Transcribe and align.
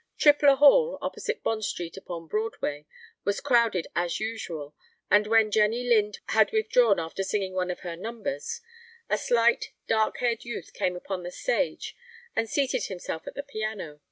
Tripler 0.17 0.57
Hall, 0.57 0.97
opposite 0.99 1.43
Bond 1.43 1.63
Street 1.63 1.95
upon 1.95 2.25
Broadway, 2.25 2.87
was 3.23 3.39
crowded 3.39 3.85
as 3.95 4.19
usual, 4.19 4.73
and 5.11 5.27
when 5.27 5.51
Jenny 5.51 5.87
Lind 5.87 6.21
had 6.29 6.51
withdrawn 6.51 6.99
after 6.99 7.21
singing 7.21 7.53
one 7.53 7.69
of 7.69 7.81
her 7.81 7.95
"numbers," 7.95 8.61
a 9.11 9.17
slight, 9.19 9.73
dark 9.85 10.17
haired 10.17 10.43
youth 10.43 10.73
came 10.73 10.95
upon 10.95 11.21
the 11.21 11.29
stage 11.29 11.95
and 12.35 12.49
seated 12.49 12.85
himself 12.85 13.27
at 13.27 13.35
the 13.35 13.43
piano. 13.43 13.99